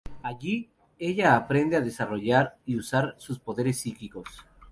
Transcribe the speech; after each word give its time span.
Allí, 0.29 0.71
ella 0.97 1.35
aprende 1.35 1.75
a 1.77 1.87
desarrollar 1.89 2.57
y 2.65 2.75
usar 2.75 3.13
sus 3.19 3.37
poderes 3.37 3.81
psíquicos. 3.81 4.27